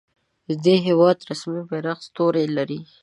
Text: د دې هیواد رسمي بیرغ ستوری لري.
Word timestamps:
د 0.47 0.49
دې 0.65 0.75
هیواد 0.87 1.17
رسمي 1.29 1.61
بیرغ 1.69 1.97
ستوری 2.07 2.45
لري. 2.57 2.79